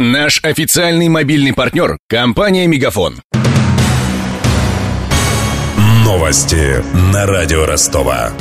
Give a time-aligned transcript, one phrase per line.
[0.00, 3.20] Наш официальный мобильный партнер– компания «Мегафон».
[6.04, 6.82] Новости
[7.12, 8.32] на радио Ростова.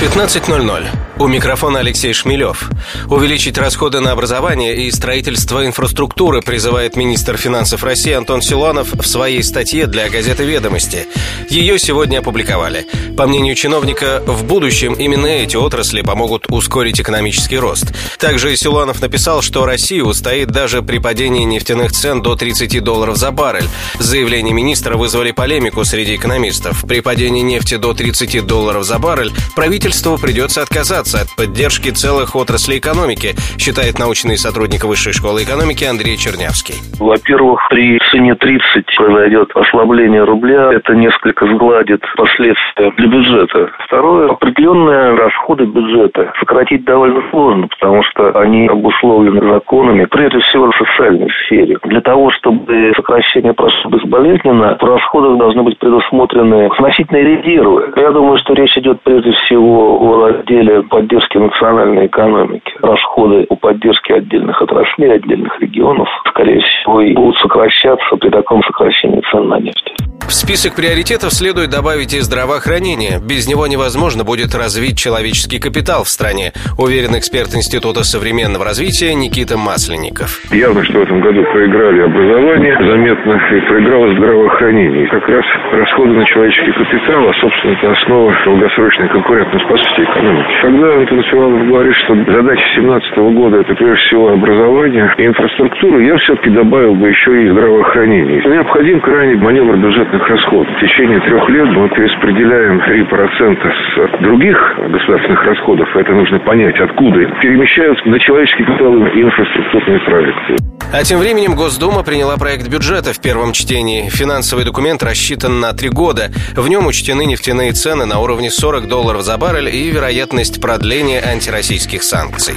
[0.00, 0.86] 15.00.
[1.16, 2.68] У микрофона Алексей Шмелев.
[3.08, 9.44] Увеличить расходы на образование и строительство инфраструктуры призывает министр финансов России Антон Силуанов в своей
[9.44, 11.06] статье для газеты «Ведомости».
[11.48, 12.86] Ее сегодня опубликовали.
[13.16, 17.94] По мнению чиновника, в будущем именно эти отрасли помогут ускорить экономический рост.
[18.18, 23.30] Также Силуанов написал, что Россия устоит даже при падении нефтяных цен до 30 долларов за
[23.30, 23.68] баррель.
[24.00, 26.84] Заявления министра вызвали полемику среди экономистов.
[26.88, 32.34] При падении нефти до 30 долларов за баррель правительству придется отказаться отказаться от поддержки целых
[32.34, 36.74] отраслей экономики, считает научный сотрудник Высшей школы экономики Андрей Чернявский.
[36.98, 40.72] Во-первых, при цене 30 произойдет ослабление рубля.
[40.72, 43.70] Это несколько сгладит последствия для бюджета.
[43.86, 50.76] Второе, определенные расходы бюджета сократить довольно сложно, потому что они обусловлены законами, прежде всего в
[50.76, 51.76] социальной сфере.
[51.84, 57.92] Для того, чтобы сокращение прошло безболезненно, в расходах должны быть предусмотрены значительные резервы.
[57.96, 62.72] Я думаю, что речь идет прежде всего о разделе поддержки национальной экономики.
[62.80, 69.20] Расходы по поддержке отдельных отраслей, отдельных регионов, скорее всего, и будут сокращаться при таком сокращении
[69.32, 69.92] цен на нефть.
[70.24, 73.20] В список приоритетов следует добавить и здравоохранение.
[73.20, 79.58] Без него невозможно будет развить человеческий капитал в стране, уверен эксперт Института современного развития Никита
[79.58, 80.40] Масленников.
[80.50, 85.06] Явно, что в этом году проиграли образование заметно и проиграло здравоохранение.
[85.08, 90.52] Как раз расходы на человеческий капитал, а собственно это основа долгосрочной конкурентоспособности экономики.
[90.62, 96.16] Когда Антон Силанов говорит, что задача 2017 года это прежде всего образование и инфраструктура, я
[96.18, 98.42] все-таки добавил бы еще и здравоохранение.
[98.44, 100.68] Необходим крайний маневр бюджетных расходов.
[100.76, 104.56] В течение трех лет мы перераспределяем 3% с других
[104.90, 110.56] государственных расходов, это нужно понять, откуда, перемещаются на человеческий капитал и инфраструктурные проекты.
[110.92, 114.08] А тем временем Госдума приняла проект бюджета в первом чтении.
[114.10, 116.30] Финансовый документ рассчитан на три года.
[116.54, 122.02] В нем учтены нефтяные цены на уровне 40 долларов за баррель и вероятность продления антироссийских
[122.02, 122.56] санкций.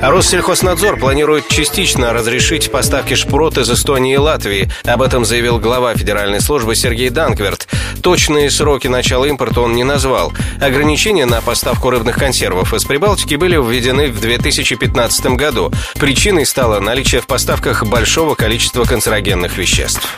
[0.00, 4.70] Россельхознадзор планирует частично разрешить поставки шпрот из Эстонии и Латвии.
[4.84, 7.68] Об этом заявил глава Федеральной службы Сергей Данкверт.
[8.02, 10.32] Точные сроки начала импорта он не назвал.
[10.58, 15.70] Ограничения на поставку рыбных консервов из Прибалтики были введены в 2015 году.
[15.96, 20.16] Причиной стало наличие в поставках большого количества канцерогенных веществ.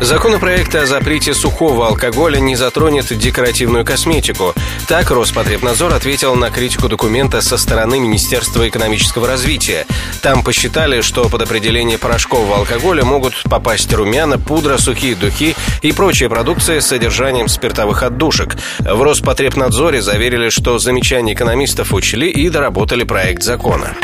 [0.00, 4.54] Законопроект о запрете сухого алкоголя не затронет декоративную косметику.
[4.88, 9.84] Так Роспотребнадзор ответил на критику документа со стороны Министерства экономического развития.
[10.22, 16.30] Там посчитали, что под определение порошкового алкоголя могут попасть румяна, пудра, сухие духи и прочая
[16.30, 18.56] продукция с содержанием спиртовых отдушек.
[18.78, 23.94] В Роспотребнадзоре заверили, что замечания экономистов учли и доработали проект закона.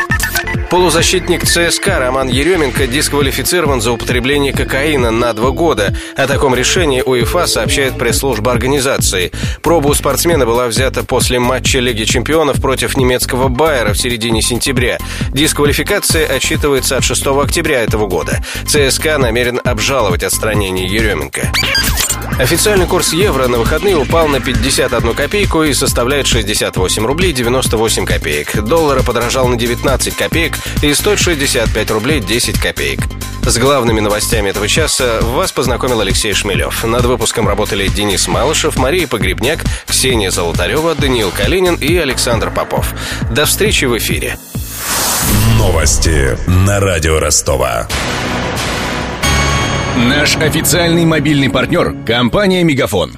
[0.69, 5.95] Полузащитник ЦСКА Роман Еременко дисквалифицирован за употребление кокаина на два года.
[6.15, 9.31] О таком решении УЕФА сообщает пресс-служба организации.
[9.61, 14.97] Проба у спортсмена была взята после матча Лиги чемпионов против немецкого Байера в середине сентября.
[15.29, 18.43] Дисквалификация отсчитывается от 6 октября этого года.
[18.65, 21.51] ЦСКА намерен обжаловать отстранение Еременко.
[22.39, 28.63] Официальный курс евро на выходные упал на 51 копейку и составляет 68 рублей 98 копеек.
[28.63, 30.46] Доллара подорожал на 19 копеек
[30.81, 33.01] и стоит 65 рублей 10 копеек.
[33.43, 36.83] С главными новостями этого часа вас познакомил Алексей Шмелев.
[36.83, 42.93] Над выпуском работали Денис Малышев, Мария Погребняк, Ксения Золотарева, Даниил Калинин и Александр Попов.
[43.31, 44.37] До встречи в эфире.
[45.57, 47.87] Новости на радио Ростова.
[49.95, 53.17] Наш официальный мобильный партнер– компания «Мегафон».